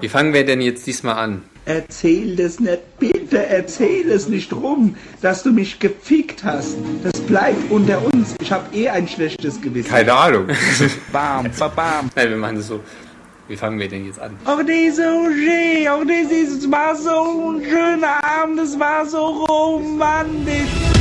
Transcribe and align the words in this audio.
Wie 0.00 0.08
fangen 0.08 0.34
wir 0.34 0.44
denn 0.44 0.60
jetzt 0.60 0.86
diesmal 0.86 1.16
an? 1.16 1.42
Erzähl 1.64 2.36
das 2.36 2.60
nicht, 2.60 2.98
bitte 2.98 3.46
erzähl 3.46 4.10
es 4.10 4.28
nicht 4.28 4.52
rum, 4.52 4.94
dass 5.22 5.42
du 5.42 5.52
mich 5.52 5.78
gefickt 5.78 6.44
hast. 6.44 6.76
Das 7.02 7.20
bleibt 7.22 7.70
unter 7.70 8.04
uns. 8.04 8.34
Ich 8.40 8.52
hab 8.52 8.72
eh 8.74 8.90
ein 8.90 9.08
schlechtes 9.08 9.60
Gewissen. 9.60 9.88
Keine 9.88 10.12
Ahnung. 10.12 10.48
Bam, 11.12 11.50
bam. 11.58 12.10
Nein, 12.14 12.30
wir 12.30 12.36
machen 12.36 12.56
das 12.56 12.68
so. 12.68 12.80
Wie 13.48 13.56
fangen 13.56 13.78
wir 13.78 13.88
denn 13.88 14.06
jetzt 14.06 14.20
an? 14.20 14.36
Auch 14.44 14.62
diese 14.62 15.08
Roger, 15.08 15.94
auch 15.94 16.04
dieses, 16.04 16.58
es 16.58 16.70
war 16.70 16.94
so 16.94 17.52
ein 17.52 17.64
schöner 17.64 18.22
Abend, 18.22 18.60
es 18.60 18.78
war 18.78 19.06
so 19.06 19.24
romantisch. 19.24 20.95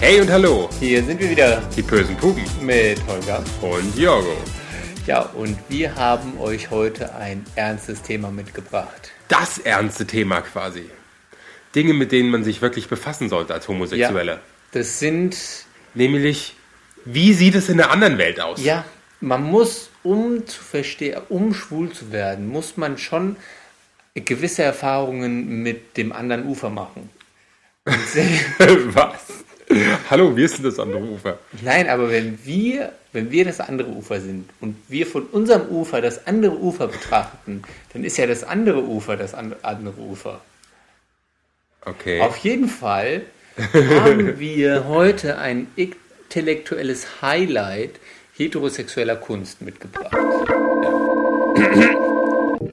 Hey 0.00 0.20
und 0.20 0.30
hallo, 0.30 0.68
Hier 0.78 1.02
sind 1.02 1.20
wir 1.20 1.30
wieder 1.30 1.62
die 1.76 1.82
bösen 1.82 2.16
Puben 2.16 2.44
mit 2.60 3.00
Holger. 3.06 3.42
und 3.60 3.96
Jorgo. 3.96 4.36
Ja, 5.06 5.22
und 5.22 5.58
wir 5.68 5.94
haben 5.96 6.38
euch 6.38 6.70
heute 6.70 7.14
ein 7.14 7.44
ernstes 7.56 8.02
Thema 8.02 8.30
mitgebracht. 8.30 9.10
Das 9.28 9.58
ernste 9.58 10.06
Thema 10.06 10.40
quasi. 10.42 10.84
Dinge, 11.74 11.94
mit 11.94 12.12
denen 12.12 12.30
man 12.30 12.44
sich 12.44 12.62
wirklich 12.62 12.88
befassen 12.88 13.28
sollte 13.28 13.54
als 13.54 13.68
Homosexuelle. 13.68 14.40
Das 14.72 14.98
sind, 14.98 15.36
Nämlich, 15.94 16.54
wie 17.04 17.32
sieht 17.32 17.54
es 17.54 17.68
in 17.68 17.78
der 17.78 17.90
anderen 17.90 18.18
Welt 18.18 18.40
aus? 18.40 18.62
ja, 18.62 18.84
man 19.20 19.42
muss, 19.42 19.90
um 20.04 20.46
zu 20.46 20.62
verstehen, 20.62 21.20
um 21.28 21.52
schwul 21.52 21.90
zu 21.90 22.12
werden, 22.12 22.46
muss 22.46 22.76
man 22.76 22.98
schon 22.98 23.36
gewisse 24.14 24.62
Erfahrungen 24.62 25.62
mit 25.62 25.96
dem 25.96 26.12
anderen 26.12 26.46
Ufer 26.46 26.70
machen. 26.70 27.10
Was? 27.84 29.44
Hallo, 30.10 30.36
wir 30.36 30.48
sind 30.48 30.64
das 30.64 30.78
andere 30.78 31.00
Ufer. 31.02 31.38
Nein, 31.62 31.88
aber 31.88 32.10
wenn 32.10 32.38
wir, 32.44 32.92
wenn 33.12 33.30
wir 33.30 33.44
das 33.44 33.60
andere 33.60 33.90
Ufer 33.90 34.20
sind 34.20 34.48
und 34.60 34.76
wir 34.88 35.06
von 35.06 35.24
unserem 35.26 35.68
Ufer 35.68 36.00
das 36.00 36.26
andere 36.26 36.58
Ufer 36.58 36.88
betrachten, 36.88 37.62
dann 37.92 38.04
ist 38.04 38.16
ja 38.16 38.26
das 38.26 38.44
andere 38.44 38.82
Ufer 38.84 39.16
das 39.16 39.34
an- 39.34 39.54
andere 39.62 40.00
Ufer. 40.00 40.40
Okay. 41.84 42.20
Auf 42.20 42.36
jeden 42.38 42.68
Fall 42.68 43.22
haben 43.72 44.38
wir 44.38 44.86
heute 44.88 45.38
ein 45.38 45.66
intellektuelles 45.76 47.22
Highlight 47.22 47.92
heterosexueller 48.36 49.16
Kunst 49.16 49.62
mitgebracht. 49.62 50.16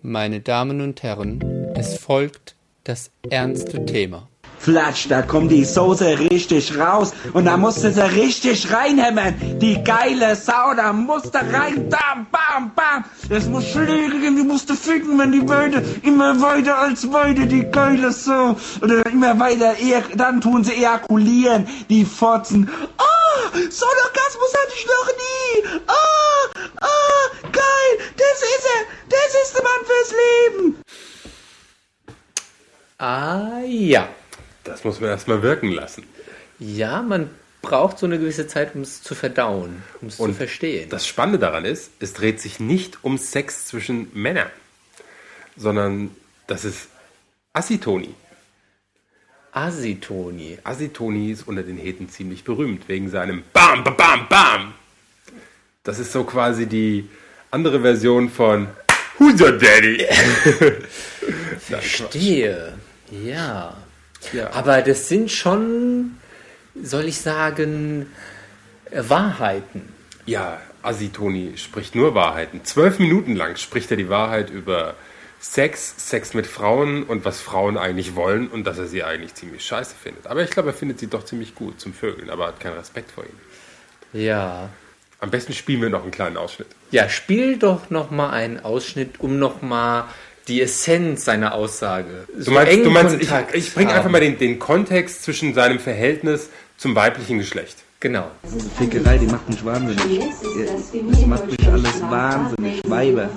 Meine 0.01 0.39
Damen 0.41 0.81
und 0.81 1.01
Herren, 1.03 1.73
es 1.75 1.97
folgt 1.97 2.55
das 2.83 3.09
ernste 3.29 3.85
Thema. 3.85 4.29
Flatsch, 4.65 5.05
da 5.09 5.21
kommt 5.21 5.51
die 5.51 5.63
Soße 5.63 6.17
richtig 6.31 6.75
raus 6.75 7.13
und 7.33 7.45
da 7.45 7.55
musst 7.55 7.83
du 7.83 7.91
sie 7.91 8.01
richtig 8.01 8.73
reinhämmern. 8.73 9.35
Die 9.59 9.83
geile 9.83 10.35
Sau, 10.35 10.73
da 10.75 10.91
musst 10.91 11.35
du 11.35 11.37
rein, 11.37 11.87
bam, 11.87 12.25
bam, 12.31 12.71
bam. 12.73 13.05
Das 13.29 13.45
muss 13.45 13.67
Schläge 13.67 14.19
geben, 14.19 14.37
die 14.37 14.41
musst 14.41 14.67
du 14.67 14.73
ficken, 14.73 15.19
wenn 15.19 15.31
die 15.31 15.47
Weide 15.47 15.83
immer 16.01 16.41
weiter 16.41 16.79
als 16.79 17.13
Weide, 17.13 17.45
die 17.45 17.63
geile 17.69 18.11
Sau. 18.11 18.55
Oder 18.81 19.05
immer 19.05 19.39
weiter, 19.39 19.77
eher, 19.77 20.01
dann 20.15 20.41
tun 20.41 20.63
sie 20.63 20.73
ejakulieren, 20.73 21.67
die 21.87 22.03
Fotzen. 22.03 22.67
Oh, 22.97 23.59
so 23.69 23.85
einen 23.85 24.01
Orgasmus 24.07 24.51
hatte 24.51 24.73
ich 24.75 24.87
noch 24.87 25.09
nie. 25.21 25.79
Oh, 25.87 26.59
oh, 26.81 27.49
geil, 27.51 28.07
das 28.17 28.41
ist 28.41 28.65
er, 28.65 28.85
das 29.09 29.43
ist 29.43 29.55
der 29.55 29.63
Mann 29.63 29.85
fürs 29.85 30.11
Leben. 30.11 30.75
Ah 32.97 33.61
ja. 33.63 34.07
Das 34.65 34.83
muss 34.83 34.99
man 34.99 35.09
erstmal 35.09 35.41
wirken 35.41 35.71
lassen. 35.71 36.03
Ja, 36.59 37.01
man 37.01 37.29
braucht 37.61 37.97
so 37.97 38.05
eine 38.05 38.19
gewisse 38.19 38.47
Zeit, 38.47 38.75
um 38.75 38.81
es 38.81 39.01
zu 39.01 39.15
verdauen, 39.15 39.81
um 40.01 40.09
es 40.09 40.17
zu 40.17 40.33
verstehen. 40.33 40.89
Das 40.89 41.07
Spannende 41.07 41.39
daran 41.39 41.65
ist, 41.65 41.91
es 41.99 42.13
dreht 42.13 42.41
sich 42.41 42.59
nicht 42.59 43.03
um 43.03 43.17
Sex 43.17 43.65
zwischen 43.65 44.09
Männern, 44.13 44.49
sondern 45.55 46.11
das 46.47 46.65
ist 46.65 46.89
Asitoni. 47.53 48.13
Asitoni. 49.51 50.59
Asitoni 50.63 51.31
ist 51.31 51.47
unter 51.47 51.63
den 51.63 51.77
Heten 51.77 52.09
ziemlich 52.09 52.43
berühmt, 52.43 52.89
wegen 52.89 53.09
seinem 53.09 53.43
Bam, 53.53 53.83
Bam, 53.83 53.95
Bam, 53.95 54.27
Bam. 54.27 54.73
Das 55.83 55.99
ist 55.99 56.11
so 56.11 56.23
quasi 56.23 56.65
die 56.65 57.09
andere 57.51 57.81
Version 57.81 58.29
von 58.29 58.67
Who's 59.17 59.39
your 59.39 59.53
daddy? 59.53 60.05
Verstehe. 61.59 62.73
Ja. 63.11 63.77
Ja. 64.33 64.51
Aber 64.53 64.81
das 64.81 65.07
sind 65.07 65.31
schon, 65.31 66.17
soll 66.81 67.05
ich 67.05 67.19
sagen, 67.21 68.07
Wahrheiten. 68.91 69.89
Ja, 70.25 70.59
Asitoni 70.81 71.53
spricht 71.57 71.95
nur 71.95 72.15
Wahrheiten. 72.15 72.63
Zwölf 72.63 72.99
Minuten 72.99 73.35
lang 73.35 73.55
spricht 73.57 73.91
er 73.91 73.97
die 73.97 74.09
Wahrheit 74.09 74.49
über 74.49 74.95
Sex, 75.39 75.95
Sex 75.97 76.33
mit 76.33 76.47
Frauen 76.47 77.03
und 77.03 77.25
was 77.25 77.39
Frauen 77.39 77.77
eigentlich 77.77 78.15
wollen 78.15 78.47
und 78.47 78.65
dass 78.65 78.77
er 78.77 78.87
sie 78.87 79.03
eigentlich 79.03 79.35
ziemlich 79.35 79.63
scheiße 79.63 79.95
findet. 79.95 80.27
Aber 80.27 80.41
ich 80.43 80.49
glaube, 80.49 80.69
er 80.69 80.73
findet 80.73 80.99
sie 80.99 81.07
doch 81.07 81.23
ziemlich 81.23 81.53
gut 81.53 81.79
zum 81.79 81.93
Vögeln, 81.93 82.29
aber 82.29 82.47
hat 82.47 82.59
keinen 82.59 82.77
Respekt 82.77 83.11
vor 83.11 83.23
ihnen. 83.23 83.39
Ja. 84.23 84.69
Am 85.19 85.29
besten 85.31 85.53
spielen 85.53 85.81
wir 85.81 85.89
noch 85.89 86.03
einen 86.03 86.11
kleinen 86.11 86.37
Ausschnitt. 86.37 86.67
Ja, 86.91 87.09
spiel 87.09 87.57
doch 87.57 87.89
noch 87.89 88.11
mal 88.11 88.31
einen 88.31 88.59
Ausschnitt, 88.59 89.19
um 89.19 89.39
noch 89.39 89.61
mal 89.61 90.05
die 90.47 90.61
Essenz 90.61 91.25
seiner 91.25 91.53
Aussage. 91.53 92.27
Du 92.37 92.51
meinst, 92.51 92.85
du 92.85 92.89
meinst 92.89 93.15
ich, 93.19 93.29
ich 93.53 93.73
bringe 93.73 93.93
einfach 93.93 94.09
mal 94.09 94.21
den, 94.21 94.37
den 94.37 94.59
Kontext 94.59 95.23
zwischen 95.23 95.53
seinem 95.53 95.79
Verhältnis 95.79 96.49
zum 96.77 96.95
weiblichen 96.95 97.37
Geschlecht. 97.39 97.77
Genau. 97.99 98.25
Fickerei, 98.77 99.17
die 99.17 99.25
macht 99.25 99.49
mich 99.49 99.65
wahnsinnig. 99.65 100.19
Das 101.09 101.25
macht 101.25 101.47
mich 101.49 101.67
alles 101.67 102.01
wahnsinnig. 102.01 102.81
Weiber. 102.87 103.29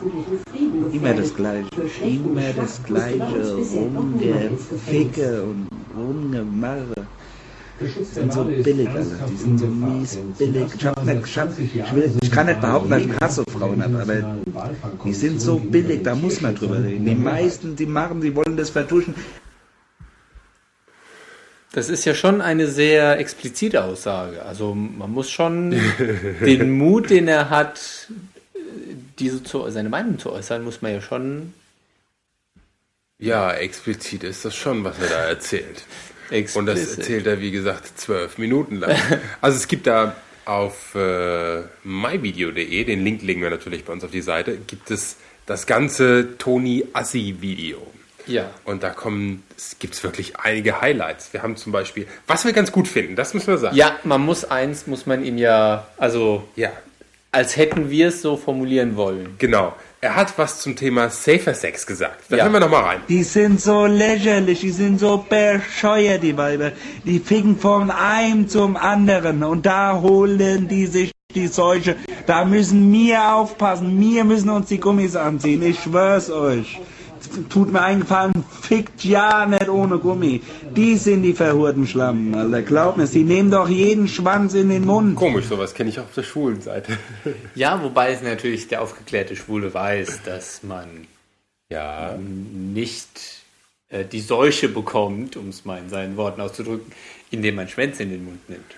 Immer 0.92 1.14
das 1.14 1.34
Gleiche. 1.34 1.68
Immer 2.04 2.52
das 2.54 2.82
Gleiche. 2.84 3.56
Rumgeficke 3.72 5.42
und 5.44 5.68
Rumgemarre. 5.96 7.06
Die 7.80 8.04
sind 8.04 8.32
so 8.32 8.44
billig, 8.44 8.88
alle. 8.88 9.06
Die 9.30 9.36
sind 9.36 9.58
so 9.58 9.66
mies 9.66 10.18
billig. 10.36 10.66
Ich, 10.76 10.84
hab 10.84 11.04
nicht, 11.04 11.24
ich, 11.24 11.38
hab, 11.38 11.58
ich, 11.58 11.94
will, 11.94 12.12
ich 12.20 12.30
kann 12.30 12.46
nicht 12.46 12.60
behaupten, 12.60 12.90
dass 12.90 13.00
ich 13.00 13.08
einen 13.08 13.20
Hass 13.20 13.38
auf 13.38 13.46
Frauen 13.56 13.82
habe, 13.82 14.02
aber 14.02 14.36
die 15.04 15.12
sind 15.14 15.40
so 15.40 15.58
billig, 15.58 16.02
da 16.02 16.14
muss 16.14 16.40
man 16.40 16.54
drüber 16.54 16.82
reden. 16.82 17.04
Die 17.04 17.14
meisten, 17.14 17.76
die 17.76 17.86
machen, 17.86 18.20
die 18.20 18.34
wollen 18.34 18.56
das 18.56 18.70
vertuschen. 18.70 19.14
Das 21.72 21.88
ist 21.90 22.04
ja 22.04 22.14
schon 22.14 22.40
eine 22.40 22.66
sehr 22.66 23.18
explizite 23.18 23.84
Aussage. 23.84 24.42
Also 24.42 24.74
man 24.74 25.10
muss 25.10 25.30
schon 25.30 25.70
den 26.40 26.70
Mut, 26.70 27.10
den 27.10 27.28
er 27.28 27.50
hat, 27.50 28.08
diese 29.18 29.42
zu, 29.42 29.68
seine 29.70 29.88
Meinung 29.88 30.18
zu 30.18 30.32
äußern, 30.32 30.64
muss 30.64 30.80
man 30.82 30.92
ja 30.92 31.00
schon 31.00 31.52
Ja, 33.18 33.52
explizit 33.52 34.24
ist 34.24 34.44
das 34.44 34.56
schon, 34.56 34.82
was 34.84 34.98
er 34.98 35.08
da 35.08 35.24
erzählt. 35.28 35.84
explizit. 36.30 36.56
Und 36.56 36.66
das 36.66 36.96
erzählt 36.96 37.26
er, 37.26 37.40
wie 37.40 37.50
gesagt, 37.50 37.98
zwölf 37.98 38.38
Minuten 38.38 38.76
lang. 38.76 38.96
Also 39.40 39.56
es 39.58 39.68
gibt 39.68 39.86
da 39.86 40.16
auf 40.48 40.94
äh, 40.94 41.62
myvideo.de, 41.84 42.84
den 42.84 43.04
Link 43.04 43.22
legen 43.22 43.42
wir 43.42 43.50
natürlich 43.50 43.84
bei 43.84 43.92
uns 43.92 44.02
auf 44.02 44.10
die 44.10 44.22
Seite, 44.22 44.56
gibt 44.56 44.90
es 44.90 45.16
das 45.46 45.66
ganze 45.66 46.38
Toni 46.38 46.86
Assi-Video. 46.92 47.86
Ja. 48.26 48.50
Und 48.64 48.82
da 48.82 48.90
kommen, 48.90 49.42
es 49.56 49.78
gibt 49.78 50.02
wirklich 50.02 50.38
einige 50.38 50.80
Highlights. 50.80 51.32
Wir 51.32 51.42
haben 51.42 51.56
zum 51.56 51.72
Beispiel, 51.72 52.06
was 52.26 52.44
wir 52.44 52.52
ganz 52.52 52.72
gut 52.72 52.88
finden, 52.88 53.16
das 53.16 53.34
müssen 53.34 53.48
wir 53.48 53.58
sagen. 53.58 53.76
Ja, 53.76 53.96
man 54.04 54.20
muss 54.20 54.44
eins, 54.44 54.86
muss 54.86 55.06
man 55.06 55.24
ihm 55.24 55.38
ja, 55.38 55.86
also 55.96 56.46
Ja, 56.56 56.70
als 57.32 57.56
hätten 57.56 57.90
wir 57.90 58.08
es 58.08 58.22
so 58.22 58.36
formulieren 58.36 58.96
wollen. 58.96 59.34
genau. 59.38 59.74
Er 60.00 60.14
hat 60.14 60.38
was 60.38 60.60
zum 60.60 60.76
Thema 60.76 61.10
Safer 61.10 61.54
Sex 61.54 61.84
gesagt. 61.84 62.22
Da 62.28 62.36
Ja. 62.36 62.44
hören 62.44 62.52
wir 62.52 62.60
nochmal 62.60 62.84
rein. 62.84 63.00
Die 63.08 63.24
sind 63.24 63.60
so 63.60 63.84
lächerlich, 63.86 64.60
die 64.60 64.70
sind 64.70 65.00
so 65.00 65.24
bescheuert, 65.28 66.22
die 66.22 66.36
Weiber. 66.36 66.70
Die 67.04 67.18
ficken 67.18 67.58
von 67.58 67.90
einem 67.90 68.46
zum 68.48 68.76
anderen 68.76 69.42
und 69.42 69.66
da 69.66 70.00
holen 70.00 70.68
die 70.68 70.86
sich 70.86 71.10
die 71.34 71.48
Seuche. 71.48 71.96
Da 72.26 72.44
müssen 72.44 72.92
wir 72.92 73.34
aufpassen, 73.34 74.00
wir 74.00 74.22
müssen 74.22 74.50
uns 74.50 74.68
die 74.68 74.78
Gummis 74.78 75.16
anziehen, 75.16 75.62
ich 75.62 75.80
schwör's 75.80 76.30
euch. 76.30 76.78
Tut 77.48 77.72
mir 77.72 77.80
eingefallen, 77.82 78.32
fickt 78.62 79.04
ja 79.04 79.46
nicht 79.46 79.68
ohne 79.68 79.98
Gummi. 79.98 80.42
Die 80.76 80.96
sind 80.96 81.22
die 81.22 81.32
verhurten 81.32 81.86
Schlammen, 81.86 82.34
Alter. 82.34 82.62
Glaub 82.62 82.96
mir, 82.96 83.06
sie 83.06 83.24
nehmen 83.24 83.50
doch 83.50 83.68
jeden 83.68 84.08
Schwanz 84.08 84.54
in 84.54 84.68
den 84.68 84.84
Mund. 84.84 85.16
Komisch, 85.16 85.46
sowas 85.46 85.74
kenne 85.74 85.90
ich 85.90 85.98
auch 86.00 86.04
auf 86.04 86.14
der 86.14 86.22
schwulen 86.22 86.60
Seite. 86.60 86.98
Ja, 87.54 87.82
wobei 87.82 88.12
es 88.12 88.22
natürlich 88.22 88.68
der 88.68 88.82
aufgeklärte 88.82 89.36
Schwule 89.36 89.72
weiß, 89.74 90.20
dass 90.24 90.62
man 90.62 91.06
Ja, 91.70 92.16
nicht 92.18 93.08
äh, 93.90 94.04
die 94.04 94.20
Seuche 94.20 94.68
bekommt, 94.68 95.36
um 95.36 95.48
es 95.48 95.64
mal 95.64 95.78
in 95.78 95.88
seinen 95.88 96.16
Worten 96.16 96.40
auszudrücken, 96.40 96.92
indem 97.30 97.56
man 97.56 97.68
Schwänze 97.68 98.02
in 98.04 98.10
den 98.10 98.24
Mund 98.24 98.48
nimmt. 98.48 98.74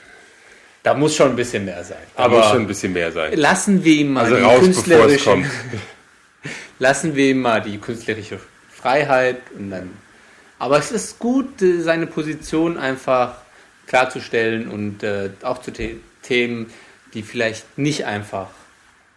Da 0.82 0.94
muss 0.94 1.14
schon 1.14 1.30
ein 1.30 1.36
bisschen 1.36 1.64
mehr 1.66 1.84
sein. 1.84 1.98
da 2.16 2.26
muss 2.28 2.46
schon 2.46 2.62
ein 2.62 2.66
bisschen 2.66 2.92
mehr 2.94 3.12
sein. 3.12 3.36
lassen 3.36 3.84
wir 3.84 3.94
ihm 3.94 4.14
mal 4.14 4.24
Also 4.24 4.36
die 4.36 4.42
raus, 4.42 4.52
bevor 4.54 4.68
es 4.68 4.74
künstlerische, 4.76 5.30
kommt. 5.30 5.46
lassen 6.80 7.14
wir 7.14 7.26
ihm 7.30 7.40
mal 7.42 7.62
die 7.62 7.78
künstlerische 7.78 8.40
Freiheit 8.68 9.40
und 9.56 9.70
dann 9.70 9.90
Aber 10.58 10.78
es 10.78 10.90
ist 10.90 11.18
gut, 11.20 11.62
äh, 11.62 11.80
seine 11.80 12.06
Position 12.06 12.76
einfach 12.76 13.36
klarzustellen 13.86 14.68
und 14.68 15.02
äh, 15.02 15.30
auch 15.42 15.58
zu 15.62 15.70
The 15.72 16.00
Themen, 16.22 16.66
die 17.14 17.22
vielleicht 17.22 17.78
nicht 17.78 18.04
einfach 18.04 18.48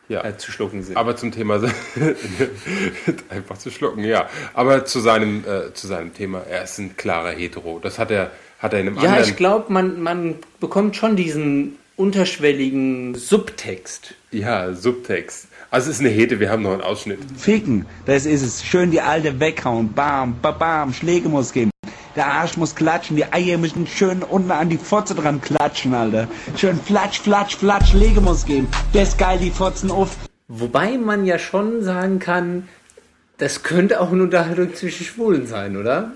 Ja. 0.10 0.24
äh, 0.24 0.38
zu 0.38 0.52
schlucken 0.52 0.84
sind. 0.84 0.98
Aber 0.98 1.16
zum 1.16 1.32
Thema 1.32 1.60
einfach 3.30 3.58
zu 3.58 3.72
schlucken, 3.72 4.04
ja. 4.04 4.30
Aber 4.54 4.86
zu 4.86 5.00
seinem, 5.00 5.44
äh, 5.46 5.74
zu 5.74 5.88
seinem 5.88 6.14
Thema, 6.14 6.42
er 6.50 6.64
ist 6.64 6.78
ein 6.80 6.96
klarer 6.98 7.32
Hetero. 7.32 7.80
Das 7.80 8.00
hat 8.00 8.12
er, 8.12 8.32
hat 8.60 8.74
er 8.74 8.80
in 8.80 8.88
einem 8.88 8.98
ja, 8.98 9.10
anderen. 9.10 9.30
ich 9.30 9.36
glaube, 9.36 9.72
man, 9.72 10.02
man 10.02 10.36
bekommt 10.60 10.96
schon 10.96 11.16
diesen 11.16 11.78
unterschwelligen 11.96 13.16
Subtext. 13.16 14.16
ja, 14.32 14.74
Subtext. 14.74 15.48
Also 15.74 15.90
es 15.90 15.96
ist 15.96 16.02
eine 16.02 16.10
Hete, 16.10 16.40
wir 16.40 16.52
haben 16.52 16.62
noch 16.62 16.74
einen 16.74 16.84
Ausschnitt. 16.84 17.18
Ficken, 17.36 17.88
das 18.06 18.28
ist 18.28 18.44
es. 18.44 18.64
Schön 18.64 18.92
die 18.92 19.02
Alte 19.02 19.40
weghauen. 19.40 19.92
Bam, 19.92 20.40
bam, 20.40 20.60
bam. 20.60 20.94
Schläge 20.94 21.30
muss 21.30 21.52
geben. 21.52 21.72
Der 22.16 22.28
Arsch 22.28 22.58
muss 22.58 22.76
klatschen, 22.76 23.16
die 23.16 23.26
Eier 23.34 23.58
müssen 23.58 23.88
schön 23.88 24.22
unten 24.22 24.52
an 24.52 24.70
die 24.70 24.78
Fotze 24.78 25.16
dran 25.16 25.42
klatschen, 25.42 25.96
Alter. 25.96 26.28
Schön 26.58 26.80
flatsch, 26.80 27.22
flatsch, 27.22 27.56
flatsch, 27.56 27.90
Schläge 27.90 28.22
muss 28.22 28.46
geben. 28.46 28.68
Das 28.94 29.10
ist 29.10 29.18
geil, 29.18 29.40
die 29.42 29.50
Fotzen 29.50 29.90
auf. 29.90 30.16
Wobei 30.48 30.96
man 31.00 31.26
ja 31.26 31.40
schon 31.40 31.82
sagen 31.82 32.20
kann, 32.20 32.70
das 33.40 33.64
könnte 33.64 34.00
auch 34.00 34.12
eine 34.12 34.22
Unterhaltung 34.22 34.76
zwischen 34.76 35.08
Schwulen 35.08 35.48
sein, 35.48 35.76
oder? 35.76 36.12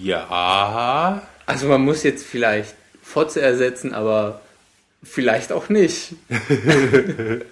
Ja. 0.00 1.22
Also 1.46 1.66
man 1.66 1.80
muss 1.80 2.04
jetzt 2.04 2.24
vielleicht 2.24 2.76
Fotze 3.02 3.42
ersetzen, 3.42 3.94
aber 3.94 4.41
vielleicht 5.02 5.52
auch 5.52 5.68
nicht. 5.68 6.14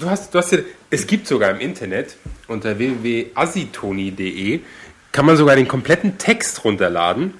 Du 0.00 0.08
hast, 0.08 0.34
du 0.34 0.38
hast 0.38 0.52
ja, 0.52 0.58
es 0.88 1.06
gibt 1.06 1.26
sogar 1.26 1.50
im 1.50 1.60
Internet 1.60 2.16
unter 2.48 2.78
www.asitoni.de 2.78 4.60
kann 5.16 5.26
man 5.26 5.36
sogar 5.36 5.56
den 5.56 5.66
kompletten 5.66 6.18
Text 6.18 6.64
runterladen 6.64 7.34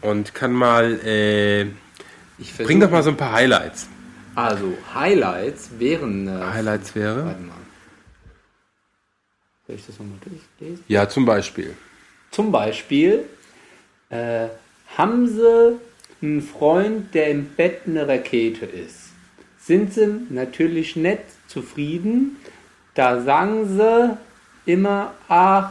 und 0.00 0.34
kann 0.34 0.52
mal, 0.52 0.98
äh, 1.04 1.62
Ich 2.38 2.56
bring 2.56 2.80
doch 2.80 2.90
mal 2.90 3.02
so 3.04 3.10
ein 3.10 3.16
paar 3.16 3.32
Highlights. 3.32 3.88
Also, 4.34 4.76
Highlights 4.94 5.70
wären. 5.78 6.26
Äh, 6.26 6.30
Highlights 6.30 6.94
wäre? 6.94 7.24
Warte 7.24 7.40
mal. 7.40 7.54
Soll 9.66 9.76
ich 9.76 9.86
das 9.86 9.98
nochmal 9.98 10.18
durchlesen? 10.24 10.84
Ja, 10.88 11.08
zum 11.08 11.24
Beispiel. 11.24 11.76
Zum 12.32 12.52
Beispiel 12.52 13.24
äh, 14.10 14.48
haben 14.96 15.28
einen 16.22 16.42
Freund, 16.42 17.14
der 17.14 17.30
im 17.30 17.46
Bett 17.46 17.82
eine 17.86 18.06
Rakete 18.08 18.66
ist. 18.66 19.10
Sind 19.58 19.94
sie 19.94 20.26
natürlich 20.30 20.96
nett 20.96 21.24
zufrieden. 21.48 22.36
Da 22.94 23.22
sagen 23.22 23.76
sie 23.76 24.16
immer, 24.64 25.14
ach, 25.28 25.70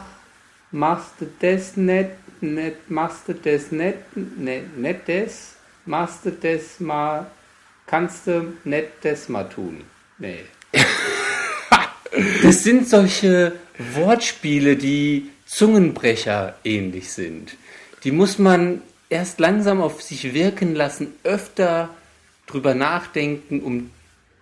machst 0.70 1.12
du 1.20 1.26
das 1.40 1.76
nicht, 1.76 2.10
nicht 2.40 2.90
machst 2.90 3.28
du 3.28 3.34
das 3.34 3.72
nicht, 3.72 4.16
nicht, 4.16 4.76
nicht 4.76 5.00
das, 5.06 5.56
machst 5.84 6.26
du 6.26 6.30
das 6.30 6.80
mal, 6.80 7.26
kannst 7.86 8.26
du 8.26 8.52
nicht 8.64 8.88
das 9.02 9.28
mal 9.28 9.44
tun. 9.44 9.82
Nee. 10.18 10.44
Das 12.42 12.62
sind 12.62 12.88
solche 12.88 13.52
Wortspiele, 13.94 14.76
die 14.76 15.30
Zungenbrecher 15.44 16.56
ähnlich 16.64 17.12
sind. 17.12 17.56
Die 18.04 18.12
muss 18.12 18.38
man 18.38 18.82
erst 19.08 19.40
langsam 19.40 19.80
auf 19.80 20.02
sich 20.02 20.34
wirken 20.34 20.74
lassen, 20.74 21.14
öfter 21.24 21.90
drüber 22.46 22.74
nachdenken, 22.74 23.60
um 23.60 23.90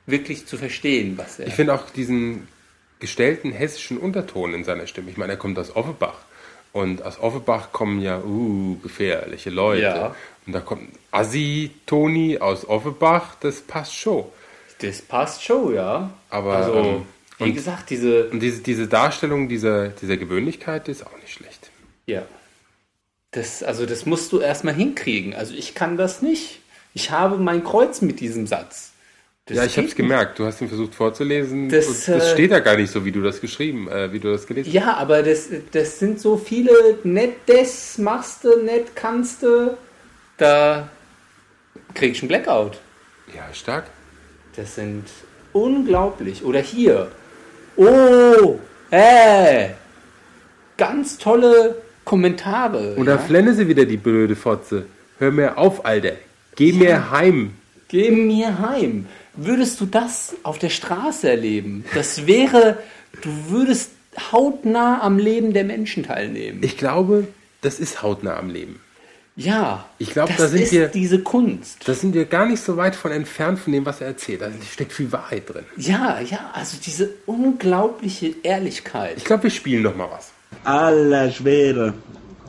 wirklich 0.06 0.46
zu 0.46 0.56
verstehen, 0.56 1.16
was 1.16 1.38
er. 1.38 1.46
Ich 1.46 1.54
finde 1.54 1.74
auch 1.74 1.90
diesen 1.90 2.48
gestellten 3.00 3.52
hessischen 3.52 3.98
Unterton 3.98 4.54
in 4.54 4.64
seiner 4.64 4.86
Stimme. 4.86 5.10
Ich 5.10 5.16
meine, 5.16 5.32
er 5.32 5.38
kommt 5.38 5.58
aus 5.58 5.74
Offenbach. 5.74 6.18
Und 6.72 7.02
aus 7.02 7.20
Offenbach 7.20 7.70
kommen 7.72 8.00
ja 8.00 8.20
uh, 8.20 8.78
gefährliche 8.82 9.50
Leute. 9.50 9.82
Ja. 9.82 10.16
Und 10.46 10.52
da 10.52 10.60
kommt 10.60 10.88
Assi 11.10 11.70
Toni 11.86 12.38
aus 12.38 12.68
Offenbach, 12.68 13.36
das 13.40 13.60
passt 13.60 13.94
schon. 13.94 14.24
Das 14.80 15.00
passt 15.00 15.42
schon, 15.42 15.74
ja. 15.74 16.10
Aber, 16.30 16.56
also, 16.56 16.74
ähm, 16.74 17.02
wie 17.38 17.44
und- 17.44 17.54
gesagt, 17.54 17.90
diese. 17.90 18.28
Und 18.28 18.40
diese, 18.40 18.60
diese 18.60 18.88
Darstellung 18.88 19.48
dieser, 19.48 19.88
dieser 19.88 20.16
Gewöhnlichkeit 20.16 20.88
ist 20.88 21.06
auch 21.06 21.16
nicht 21.22 21.32
schlecht. 21.32 21.70
Ja. 22.06 22.22
Das, 23.34 23.64
also, 23.64 23.84
das 23.84 24.06
musst 24.06 24.30
du 24.30 24.40
erstmal 24.40 24.74
hinkriegen. 24.74 25.34
Also, 25.34 25.54
ich 25.54 25.74
kann 25.74 25.96
das 25.96 26.22
nicht. 26.22 26.60
Ich 26.94 27.10
habe 27.10 27.36
mein 27.36 27.64
Kreuz 27.64 28.00
mit 28.00 28.20
diesem 28.20 28.46
Satz. 28.46 28.92
Das 29.46 29.56
ja, 29.56 29.64
ich 29.64 29.76
habe 29.76 29.88
es 29.88 29.94
gemerkt. 29.94 30.38
Du 30.38 30.46
hast 30.46 30.60
ihn 30.60 30.68
versucht 30.68 30.94
vorzulesen. 30.94 31.68
Das, 31.68 31.86
das 31.86 32.08
äh, 32.08 32.32
steht 32.32 32.52
da 32.52 32.60
gar 32.60 32.76
nicht 32.76 32.90
so, 32.90 33.04
wie 33.04 33.12
du 33.12 33.20
das 33.20 33.40
geschrieben, 33.40 33.88
äh, 33.88 34.10
wie 34.12 34.20
du 34.20 34.30
das 34.30 34.46
gelesen 34.46 34.68
hast. 34.68 34.74
Ja, 34.74 34.96
aber 34.96 35.22
das, 35.22 35.48
das 35.72 35.98
sind 35.98 36.18
so 36.20 36.36
viele 36.36 36.98
nicht 37.02 37.34
das 37.46 37.98
machst 37.98 38.44
du, 38.44 38.62
nicht 38.62 38.94
kannst 38.94 39.42
du. 39.42 39.76
Da 40.38 40.88
krieg 41.92 42.12
ich 42.12 42.22
einen 42.22 42.28
Blackout. 42.28 42.78
Ja, 43.34 43.52
stark. 43.52 43.84
Das 44.56 44.76
sind 44.76 45.04
unglaublich. 45.52 46.44
Oder 46.44 46.60
hier. 46.60 47.10
Oh, 47.76 48.58
äh, 48.90 49.70
ganz 50.76 51.18
tolle 51.18 51.82
Kommentare. 52.04 52.94
Und 52.96 53.06
da 53.06 53.12
ja? 53.12 53.18
flenne 53.18 53.54
sie 53.54 53.68
wieder 53.68 53.84
die 53.84 53.96
blöde 53.96 54.36
Fotze. 54.36 54.86
Hör 55.18 55.30
mir 55.30 55.58
auf, 55.58 55.84
Alter. 55.86 56.12
Geh 56.56 56.72
mir 56.72 57.10
heim. 57.10 57.52
Geh 57.88 58.10
mir 58.10 58.58
heim. 58.58 59.06
Würdest 59.36 59.80
du 59.80 59.86
das 59.86 60.34
auf 60.42 60.58
der 60.58 60.68
Straße 60.70 61.28
erleben? 61.28 61.84
Das 61.94 62.26
wäre, 62.26 62.78
du 63.22 63.30
würdest 63.48 63.90
hautnah 64.32 65.00
am 65.02 65.18
Leben 65.18 65.52
der 65.52 65.64
Menschen 65.64 66.04
teilnehmen. 66.04 66.60
Ich 66.62 66.76
glaube, 66.76 67.26
das 67.62 67.80
ist 67.80 68.02
hautnah 68.02 68.36
am 68.36 68.48
Leben. 68.50 68.78
ja, 69.34 69.84
Ich 69.98 70.10
glaub, 70.12 70.28
das 70.28 70.36
da 70.36 70.48
sind 70.48 70.62
ist 70.62 70.72
wir- 70.72 70.86
diese 70.88 71.18
Kunst. 71.20 71.88
Da 71.88 71.94
sind 71.94 72.14
wir 72.14 72.24
gar 72.26 72.46
nicht 72.46 72.62
so 72.62 72.76
weit 72.76 72.94
von 72.94 73.10
entfernt 73.10 73.58
von 73.58 73.72
dem, 73.72 73.84
was 73.86 74.00
er 74.00 74.06
erzählt. 74.08 74.40
Da 74.42 74.50
steckt 74.72 74.92
viel 74.92 75.10
Wahrheit 75.10 75.48
drin. 75.52 75.64
Ja, 75.76 76.20
ja, 76.20 76.50
also 76.54 76.76
diese 76.84 77.10
unglaubliche 77.26 78.34
Ehrlichkeit. 78.44 79.14
Ich 79.16 79.24
glaube, 79.24 79.44
wir 79.44 79.50
spielen 79.50 79.82
noch 79.82 79.96
mal 79.96 80.08
was. 80.10 80.30
Aller 80.64 81.30
Schwede. 81.30 81.94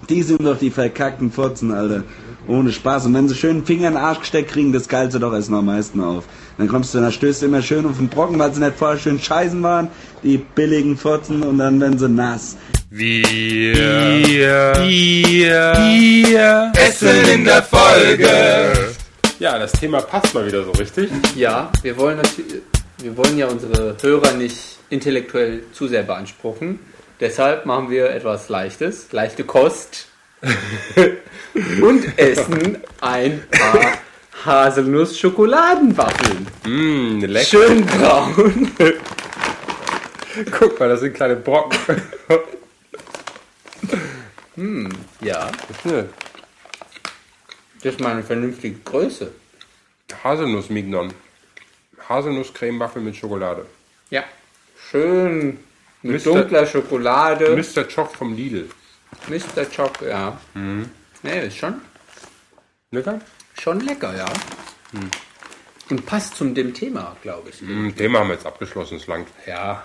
Die 0.09 0.23
sind 0.23 0.43
doch 0.45 0.57
die 0.57 0.71
verkackten 0.71 1.31
Fotzen, 1.31 1.71
Alter. 1.71 2.03
Ohne 2.47 2.71
Spaß. 2.71 3.07
Und 3.07 3.15
wenn 3.15 3.27
sie 3.27 3.35
schön 3.35 3.57
einen 3.57 3.65
Finger 3.65 3.87
in 3.87 3.95
den 3.95 4.03
Arsch 4.03 4.19
gesteckt 4.19 4.51
kriegen, 4.51 4.71
das 4.71 4.87
geilst 4.87 5.15
du 5.15 5.19
doch 5.19 5.33
erstmal 5.33 5.59
am 5.59 5.65
meisten 5.65 5.99
auf. 6.01 6.25
Dann 6.57 6.67
kommst 6.67 6.93
du, 6.93 6.99
dann 6.99 7.11
stößt 7.11 7.41
du 7.41 7.47
immer 7.47 7.61
schön 7.61 7.85
auf 7.85 7.97
den 7.97 8.07
Brocken, 8.07 8.39
weil 8.39 8.53
sie 8.53 8.61
nicht 8.61 8.77
vorher 8.77 8.97
schön 8.97 9.19
scheißen 9.19 9.61
waren, 9.61 9.89
die 10.23 10.37
billigen 10.37 10.95
Fotzen, 10.95 11.43
und 11.43 11.57
dann 11.57 11.81
werden 11.81 11.97
sie 11.97 12.07
nass. 12.07 12.55
Essen 16.73 17.33
in 17.33 17.43
der 17.43 17.63
Folge. 17.63 18.29
Ja, 19.39 19.59
das 19.59 19.73
Thema 19.73 19.99
passt 20.01 20.33
mal 20.33 20.45
wieder 20.45 20.63
so 20.63 20.71
richtig. 20.71 21.09
Ja, 21.35 21.69
wir 21.81 21.97
wollen 21.97 22.17
natürlich, 22.17 22.61
wir 22.99 23.17
wollen 23.17 23.37
ja 23.37 23.47
unsere 23.47 23.97
Hörer 24.01 24.33
nicht 24.33 24.55
intellektuell 24.89 25.63
zu 25.73 25.87
sehr 25.89 26.03
beanspruchen. 26.03 26.79
Deshalb 27.19 27.65
machen 27.65 27.89
wir 27.89 28.09
etwas 28.09 28.49
Leichtes, 28.49 29.11
leichte 29.11 29.43
Kost 29.45 30.07
und 31.81 32.17
essen 32.19 32.83
ein 32.99 33.41
paar 33.49 33.97
Haselnuss-Schokoladenwaffeln. 34.45 36.47
Mmh, 36.65 37.25
lecker. 37.25 37.45
Schön 37.45 37.85
braun. 37.85 38.71
Guck 40.59 40.79
mal, 40.79 40.89
das 40.89 40.99
sind 40.99 41.13
kleine 41.13 41.37
Brocken. 41.37 42.01
Ja, 45.21 45.21
Ja, 45.21 45.51
das 47.81 47.93
ist 47.93 47.99
mal 47.99 48.11
eine 48.11 48.23
vernünftige 48.23 48.77
Größe. 48.83 49.31
Haselnuss-Mignon. 50.23 51.13
Haselnuss-Cremewaffel 52.09 53.01
mit 53.01 53.15
Schokolade. 53.15 53.65
Ja, 54.09 54.23
schön 54.89 55.59
mit 56.05 56.25
Mr. 56.25 56.33
dunkler 56.33 56.65
Schokolade. 56.65 57.55
Mr. 57.55 57.83
Choc 57.87 58.15
vom 58.15 58.35
Lidl. 58.35 58.69
Mr. 59.27 59.65
Choc, 59.75 60.01
ja. 60.07 60.39
Mhm. 60.53 60.89
Nee, 61.23 61.47
ist 61.47 61.57
schon, 61.57 61.75
Lecker? 62.91 63.19
schon 63.59 63.79
lecker, 63.79 64.15
ja. 64.15 64.25
Und 65.89 66.05
passt 66.05 66.35
zum 66.35 66.53
dem 66.53 66.73
Thema, 66.73 67.15
glaube 67.21 67.49
ich. 67.49 67.61
Mm, 67.61 67.89
Thema 67.95 68.19
haben 68.19 68.27
wir 68.29 68.35
jetzt 68.35 68.45
abgeschlossen, 68.45 68.97
es 68.97 69.07
langt. 69.07 69.27
Ja, 69.47 69.83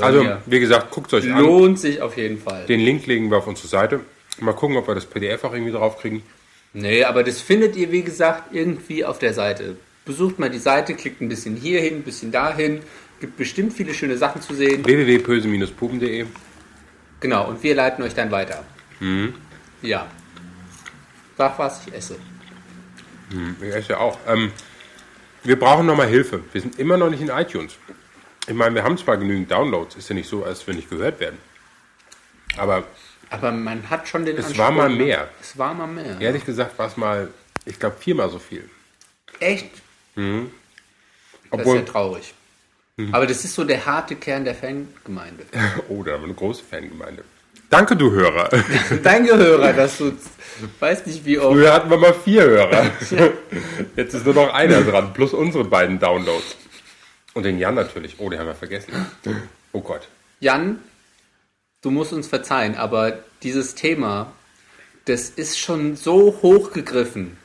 Also, 0.00 0.26
wie 0.46 0.60
gesagt, 0.60 0.90
guckt 0.90 1.12
euch 1.14 1.32
an. 1.32 1.40
Lohnt 1.40 1.78
sich 1.78 2.02
auf 2.02 2.16
jeden 2.16 2.40
Fall. 2.40 2.66
Den 2.66 2.80
Link 2.80 3.06
legen 3.06 3.30
wir 3.30 3.38
auf 3.38 3.46
unsere 3.46 3.68
Seite. 3.68 4.00
Mal 4.40 4.54
gucken, 4.54 4.76
ob 4.76 4.88
wir 4.88 4.94
das 4.94 5.06
PDF 5.06 5.44
auch 5.44 5.52
irgendwie 5.52 5.72
draufkriegen. 5.72 6.22
Nee, 6.72 7.04
aber 7.04 7.24
das 7.24 7.40
findet 7.40 7.76
ihr, 7.76 7.90
wie 7.90 8.02
gesagt, 8.02 8.54
irgendwie 8.54 9.04
auf 9.04 9.18
der 9.18 9.34
Seite. 9.34 9.76
Besucht 10.04 10.38
mal 10.38 10.50
die 10.50 10.58
Seite, 10.58 10.94
klickt 10.94 11.20
ein 11.20 11.28
bisschen 11.28 11.56
hier 11.56 11.80
hin, 11.80 11.96
ein 11.96 12.02
bisschen 12.02 12.32
dahin. 12.32 12.80
Gibt 13.20 13.36
bestimmt 13.36 13.72
viele 13.72 13.92
schöne 13.94 14.16
Sachen 14.16 14.40
zu 14.40 14.54
sehen. 14.54 14.84
www.pöse-puben.de 14.84 16.26
Genau, 17.20 17.48
und 17.48 17.62
wir 17.62 17.74
leiten 17.74 18.02
euch 18.02 18.14
dann 18.14 18.30
weiter. 18.30 18.64
Mhm. 18.98 19.34
Ja. 19.82 20.06
Sag 21.36 21.58
was, 21.58 21.86
ich 21.86 21.94
esse. 21.94 22.16
Ich 23.60 23.68
esse 23.74 23.90
ja 23.90 23.98
auch. 23.98 24.18
Ähm, 24.26 24.50
wir 25.44 25.58
brauchen 25.58 25.86
nochmal 25.86 26.08
Hilfe. 26.08 26.42
Wir 26.52 26.60
sind 26.62 26.78
immer 26.78 26.96
noch 26.96 27.10
nicht 27.10 27.20
in 27.20 27.28
iTunes. 27.28 27.74
Ich 28.46 28.54
meine, 28.54 28.74
wir 28.74 28.82
haben 28.84 28.96
zwar 28.98 29.16
genügend 29.18 29.50
Downloads, 29.50 29.96
ist 29.96 30.08
ja 30.08 30.14
nicht 30.14 30.28
so, 30.28 30.44
als 30.44 30.66
wir 30.66 30.74
nicht 30.74 30.90
gehört 30.90 31.20
werden. 31.20 31.38
Aber 32.56 32.84
Aber 33.28 33.52
man 33.52 33.88
hat 33.90 34.08
schon 34.08 34.24
den 34.24 34.36
Es 34.38 34.56
war 34.58 34.70
mal 34.70 34.88
mehr. 34.88 35.28
Es 35.40 35.56
war 35.56 35.74
mal 35.74 35.86
mehr. 35.86 36.20
ehrlich 36.20 36.44
gesagt 36.44 36.78
war 36.78 36.88
es 36.88 36.96
mal, 36.96 37.28
ich 37.64 37.78
glaube, 37.78 37.96
viermal 37.98 38.30
so 38.30 38.38
viel. 38.38 38.68
Echt? 39.38 39.70
Das 40.16 41.60
ist 41.60 41.66
ja 41.74 41.82
traurig. 41.82 42.34
Aber 43.12 43.26
das 43.26 43.44
ist 43.44 43.54
so 43.54 43.64
der 43.64 43.84
harte 43.86 44.16
Kern 44.16 44.44
der 44.44 44.54
Fangemeinde. 44.54 45.44
oh, 45.88 46.02
da 46.02 46.12
haben 46.12 46.22
wir 46.22 46.26
eine 46.26 46.34
große 46.34 46.62
Fangemeinde. 46.64 47.24
Danke, 47.68 47.94
du 47.94 48.10
Hörer. 48.10 48.48
Danke, 49.02 49.36
Hörer, 49.36 49.72
dass 49.72 49.98
du, 49.98 50.12
weiß 50.80 51.06
nicht 51.06 51.24
wie 51.24 51.38
oft. 51.38 51.52
Früher 51.52 51.72
hatten 51.72 51.88
wir 51.88 51.98
mal 51.98 52.14
vier 52.14 52.42
Hörer. 52.42 52.90
Jetzt 53.96 54.14
ist 54.14 54.24
nur 54.24 54.34
noch 54.34 54.52
einer 54.52 54.82
dran, 54.82 55.12
plus 55.14 55.32
unsere 55.32 55.64
beiden 55.64 56.00
Downloads. 56.00 56.56
Und 57.32 57.44
den 57.44 57.58
Jan 57.58 57.76
natürlich. 57.76 58.16
Oh, 58.18 58.28
den 58.28 58.40
haben 58.40 58.48
wir 58.48 58.56
vergessen. 58.56 58.92
Oh 59.72 59.80
Gott. 59.80 60.08
Jan, 60.40 60.80
du 61.80 61.92
musst 61.92 62.12
uns 62.12 62.26
verzeihen, 62.26 62.74
aber 62.74 63.20
dieses 63.44 63.76
Thema, 63.76 64.32
das 65.04 65.30
ist 65.30 65.56
schon 65.56 65.94
so 65.94 66.40
hochgegriffen. 66.42 67.36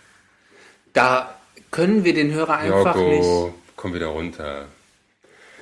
Da 0.93 1.35
können 1.69 2.03
wir 2.03 2.15
den 2.15 2.31
Hörer 2.31 2.57
einfach 2.57 2.95
nicht. 2.95 3.17
Joko, 3.17 3.53
komm 3.75 3.93
wieder 3.93 4.07
runter. 4.07 4.65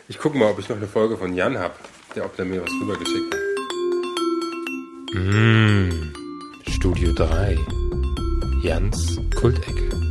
Ich 0.10 0.20
gucke 0.20 0.38
mal, 0.38 0.52
ob 0.52 0.60
ich 0.60 0.68
noch 0.68 0.76
eine 0.78 0.88
Folge 0.88 1.18
von 1.18 1.34
Jan 1.34 1.58
habe, 1.58 1.76
der 2.16 2.26
ob 2.26 2.36
der 2.36 2.46
mir 2.46 2.62
was 2.62 2.72
rübergeschickt 2.82 3.34
hat. 3.34 3.40
Studio 6.74 7.14
3. 7.14 7.58
Jans 8.62 9.20
Kultecke. 9.36 10.03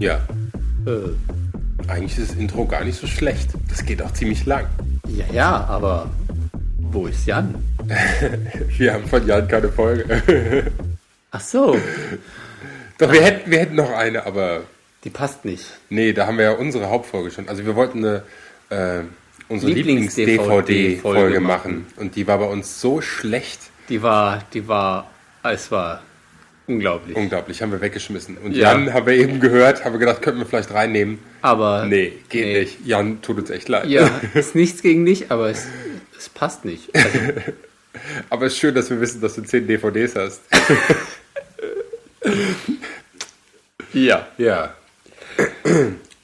Ja, 0.00 0.18
Äh, 0.86 1.10
eigentlich 1.90 2.16
ist 2.18 2.30
das 2.30 2.36
Intro 2.38 2.64
gar 2.64 2.84
nicht 2.84 2.98
so 2.98 3.06
schlecht. 3.06 3.50
Das 3.68 3.84
geht 3.84 4.00
auch 4.02 4.12
ziemlich 4.14 4.46
lang. 4.46 4.66
ja, 5.06 5.26
ja, 5.30 5.64
aber 5.66 6.08
wo 6.78 7.06
ist 7.06 7.26
Jan? 7.26 7.54
Wir 8.78 8.94
haben 8.94 9.04
von 9.06 9.26
Jan 9.26 9.46
keine 9.46 9.68
Folge. 9.70 10.22
Ach 11.30 11.40
so, 11.40 11.76
Doch, 12.98 13.12
wir 13.12 13.22
hätten, 13.22 13.50
wir 13.50 13.58
hätten 13.60 13.76
noch 13.76 13.90
eine, 13.92 14.26
aber 14.26 14.62
die 15.04 15.10
passt 15.10 15.44
nicht. 15.44 15.64
nee, 15.90 16.12
da 16.12 16.26
haben 16.26 16.38
wir 16.38 16.44
ja 16.46 16.52
unsere 16.52 16.88
Hauptfolge 16.90 17.30
schon. 17.30 17.48
Also 17.48 17.64
wir 17.64 17.76
wollten 17.76 17.98
eine, 18.04 18.22
äh, 18.70 19.02
unsere 19.48 19.70
Lieblings-DVD-Folge 19.72 21.40
machen. 21.40 21.86
Und 21.96 22.16
die 22.16 22.26
war 22.26 22.38
bei 22.38 22.46
uns 22.46 22.80
so 22.80 23.00
schlecht. 23.00 23.60
Die 23.88 24.02
war, 24.02 24.42
die 24.54 24.66
war, 24.66 25.08
es 25.44 25.70
war 25.70 26.02
unglaublich. 26.70 27.16
Unglaublich, 27.16 27.60
haben 27.62 27.72
wir 27.72 27.80
weggeschmissen. 27.80 28.36
Und 28.38 28.52
Ja. 28.54 28.72
Jan 28.72 28.92
haben 28.94 29.06
wir 29.06 29.14
eben 29.14 29.40
gehört, 29.40 29.84
haben 29.84 29.92
wir 29.92 29.98
gedacht, 29.98 30.22
könnten 30.22 30.40
wir 30.40 30.46
vielleicht 30.46 30.72
reinnehmen. 30.72 31.18
aber 31.42 31.84
Nee, 31.86 32.12
geht 32.28 32.44
nee. 32.46 32.60
nicht. 32.60 32.86
Jan, 32.86 33.20
tut 33.22 33.38
uns 33.38 33.50
echt 33.50 33.68
leid. 33.68 33.86
Ja, 33.86 34.08
ist 34.34 34.54
nichts 34.54 34.82
gegen 34.82 35.04
dich, 35.04 35.30
aber 35.30 35.50
es, 35.50 35.66
es 36.18 36.28
passt 36.28 36.64
nicht. 36.64 36.94
Also, 36.94 37.08
Aber 38.30 38.46
es 38.46 38.52
ist 38.52 38.60
schön, 38.60 38.72
dass 38.74 38.88
wir 38.88 39.00
wissen, 39.00 39.20
dass 39.20 39.34
du 39.34 39.42
10 39.42 39.66
DVDs 39.66 40.14
hast. 40.14 40.42
ja. 43.92 44.26
Ja. 44.38 44.74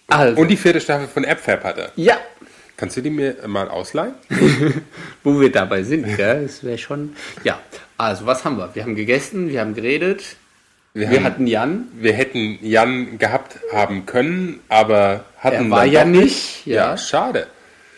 Also, 0.06 0.40
Und 0.40 0.48
die 0.48 0.56
vierte 0.56 0.80
Staffel 0.80 1.08
von 1.08 1.24
AppFab 1.24 1.64
hat 1.64 1.78
er. 1.78 1.92
ja, 1.96 2.18
Kannst 2.76 2.96
du 2.96 3.00
die 3.00 3.08
mir 3.10 3.36
mal 3.46 3.68
ausleihen? 3.68 4.12
wo 5.24 5.40
wir 5.40 5.50
dabei 5.50 5.82
sind, 5.82 6.14
gell? 6.16 6.42
Das 6.42 6.62
wäre 6.62 6.76
schon. 6.76 7.16
Ja, 7.42 7.58
also 7.98 8.26
was 8.26 8.44
haben 8.44 8.56
wir? 8.58 8.74
Wir 8.74 8.82
haben 8.82 8.94
gegessen, 8.94 9.48
wir 9.48 9.60
haben 9.60 9.74
geredet, 9.74 10.36
wir, 10.94 11.08
haben- 11.08 11.24
hatten 11.24 11.46
Jan, 11.46 11.88
Wir 11.94 12.12
hätten 12.14 12.58
Jan 12.62 13.18
gehabt 13.18 13.58
haben 13.72 14.06
können, 14.06 14.60
aber 14.68 15.24
hatten 15.38 15.66
er 15.66 15.70
war 15.70 15.84
ja 15.84 16.04
nicht. 16.04 16.66
Ja, 16.66 16.90
Ja, 16.92 16.96
schade. 16.96 17.46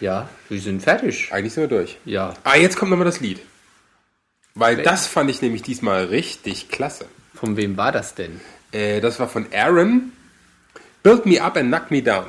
ja, 0.01 0.29
wir 0.49 0.61
sind 0.61 0.83
fertig. 0.83 1.29
Eigentlich 1.33 1.53
sind 1.55 1.65
wir 1.71 1.79
durch. 1.79 1.97
Ja, 2.05 2.35
Ah, 2.45 2.57
jetzt 2.57 2.77
kommt 2.77 2.91
nochmal 2.91 3.07
das 3.07 3.21
Lied. 3.21 3.41
Weil 4.55 4.83
das 4.83 5.07
fand 5.07 5.31
ich 5.31 5.41
nämlich 5.43 5.63
diesmal 5.63 6.05
richtig 6.07 6.69
klasse. 6.69 7.07
von 7.35 7.57
wem 7.57 7.77
war 7.77 7.93
das 7.93 8.15
denn? 8.17 8.41
Äh, 8.73 9.01
das 9.01 9.21
war 9.21 9.29
von 9.29 9.47
Aaron. 9.53 10.13
Build 11.05 11.25
me 11.27 11.41
up 11.41 11.57
and 11.57 11.69
knock 11.69 11.91
me 11.93 12.03
down. 12.03 12.27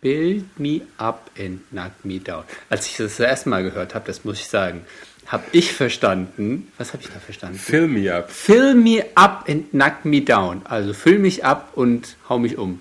Build 0.00 0.58
me 0.58 0.80
up 0.98 1.30
and 1.38 1.60
knock 1.70 1.92
me 2.02 2.18
down. 2.18 2.42
Als 2.68 2.86
ich 2.86 2.96
das 2.96 3.16
das 3.18 3.26
erste 3.28 3.48
Mal 3.50 3.62
gehört 3.62 3.94
habe, 3.94 4.06
das 4.06 4.24
muss 4.24 4.40
ich 4.40 4.48
sagen, 4.48 4.84
habe 5.26 5.44
ich 5.52 5.72
verstanden. 5.72 6.72
Was 6.78 6.92
habe 6.92 7.02
ich 7.02 7.08
da 7.08 7.18
verstanden? 7.20 7.58
Fill 7.58 7.86
me 7.86 8.12
up. 8.12 8.30
Fill 8.30 8.74
me 8.74 9.04
up 9.14 9.44
and 9.48 9.70
knock 9.70 10.04
me 10.04 10.20
down. 10.22 10.62
Also 10.64 10.92
füll 10.92 11.18
mich 11.18 11.44
ab 11.44 11.70
und 11.74 12.16
hau 12.28 12.38
mich 12.38 12.58
um. 12.58 12.80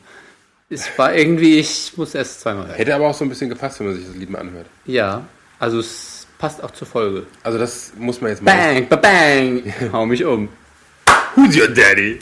Es 0.69 0.87
war 0.97 1.15
irgendwie, 1.15 1.59
ich 1.59 1.93
muss 1.95 2.13
erst 2.13 2.41
zweimal 2.41 2.67
hören. 2.67 2.75
Hätte 2.75 2.95
aber 2.95 3.07
auch 3.07 3.13
so 3.13 3.25
ein 3.25 3.29
bisschen 3.29 3.49
gepasst, 3.49 3.79
wenn 3.79 3.87
man 3.87 3.95
sich 3.95 4.05
das 4.05 4.15
Lied 4.15 4.29
mal 4.29 4.39
anhört. 4.39 4.67
Ja, 4.85 5.25
also 5.59 5.79
es 5.79 6.27
passt 6.37 6.63
auch 6.63 6.71
zur 6.71 6.87
Folge. 6.87 7.25
Also 7.43 7.57
das 7.57 7.91
muss 7.97 8.21
man 8.21 8.31
jetzt 8.31 8.43
mal... 8.43 8.55
Bang, 8.55 8.87
ba 8.87 8.95
bang, 8.95 9.73
hau 9.91 10.05
mich 10.05 10.23
um. 10.23 10.47
Who's 11.35 11.55
your 11.55 11.67
daddy? 11.67 12.19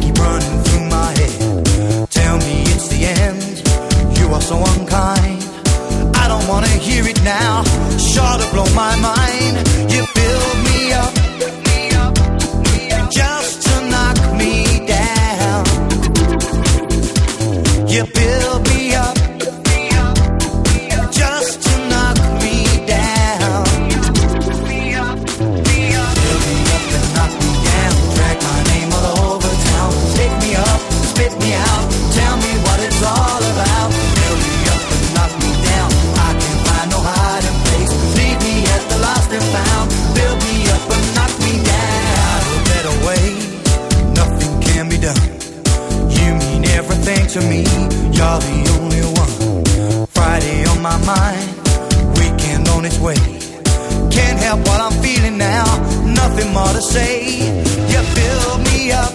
Keep 0.00 0.16
running 0.18 0.62
through 0.64 0.86
my 0.88 1.10
head. 1.18 2.10
Tell 2.10 2.36
me 2.38 2.62
it's 2.74 2.88
the 2.88 3.00
end, 3.26 3.42
you 4.18 4.26
are 4.36 4.40
so 4.40 4.56
unkind. 4.74 5.42
I 6.16 6.28
don't 6.28 6.46
wanna 6.48 6.74
hear 6.86 7.04
it 7.06 7.22
now, 7.22 7.64
sure 7.98 8.36
to 8.42 8.46
blow 8.52 8.68
my 8.74 8.94
mind. 9.00 9.54
You 9.92 10.02
its 52.88 52.98
way. 52.98 53.20
Can't 54.10 54.38
help 54.38 54.60
what 54.60 54.80
I'm 54.80 54.96
feeling 55.02 55.36
now, 55.36 55.66
nothing 56.04 56.52
more 56.52 56.72
to 56.78 56.80
say. 56.80 57.12
You 57.92 58.00
build 58.18 58.58
me 58.70 58.92
up, 58.92 59.14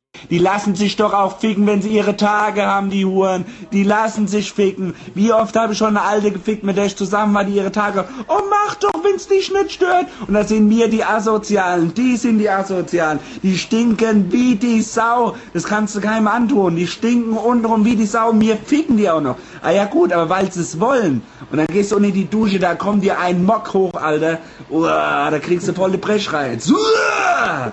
Die 0.29 0.37
lassen 0.37 0.75
sich 0.75 0.95
doch 0.95 1.13
auch 1.13 1.39
ficken, 1.39 1.67
wenn 1.67 1.81
sie 1.81 1.89
ihre 1.89 2.15
Tage 2.15 2.65
haben, 2.65 2.89
die 2.89 3.05
Huren. 3.05 3.45
Die 3.71 3.83
lassen 3.83 4.27
sich 4.27 4.53
ficken. 4.53 4.93
Wie 5.13 5.33
oft 5.33 5.55
habe 5.55 5.73
ich 5.73 5.79
schon 5.79 5.97
eine 5.97 6.01
Alte 6.01 6.31
gefickt, 6.31 6.63
mit 6.63 6.77
der 6.77 6.85
ich 6.85 6.95
zusammen 6.95 7.33
war, 7.33 7.43
die 7.43 7.53
ihre 7.53 7.71
Tage. 7.71 8.05
Oh, 8.27 8.41
mach 8.49 8.75
doch, 8.75 9.03
wenn's 9.03 9.27
dich 9.27 9.51
nicht 9.51 9.71
stört. 9.73 10.07
Und 10.27 10.33
das 10.33 10.49
sind 10.49 10.69
wir 10.69 10.89
die 10.89 11.03
Asozialen. 11.03 11.93
Die 11.93 12.17
sind 12.17 12.39
die 12.39 12.49
Asozialen. 12.49 13.19
Die 13.43 13.57
stinken 13.57 14.31
wie 14.31 14.55
die 14.55 14.81
Sau. 14.81 15.35
Das 15.53 15.63
kannst 15.63 15.95
du 15.95 16.01
keinem 16.01 16.27
antun. 16.27 16.75
Die 16.75 16.87
stinken 16.87 17.37
untenrum 17.37 17.85
wie 17.85 17.95
die 17.95 18.05
Sau. 18.05 18.33
Mir 18.33 18.57
ficken 18.57 18.97
die 18.97 19.09
auch 19.09 19.21
noch. 19.21 19.35
Ah 19.61 19.71
ja 19.71 19.85
gut, 19.85 20.11
aber 20.13 20.29
weil 20.29 20.51
sie 20.51 20.61
es 20.61 20.79
wollen. 20.79 21.21
Und 21.51 21.57
dann 21.57 21.67
gehst 21.67 21.91
du 21.91 21.97
in 21.97 22.13
die 22.13 22.29
Dusche, 22.29 22.59
da 22.59 22.75
kommt 22.75 23.03
dir 23.03 23.19
ein 23.19 23.43
Mock 23.43 23.73
hoch, 23.73 23.93
Alter. 23.93 24.39
Uah, 24.69 25.29
da 25.29 25.39
kriegst 25.39 25.67
du 25.67 25.73
volle 25.73 25.97
Brechreiz. 25.97 26.69
Uah! 26.69 27.71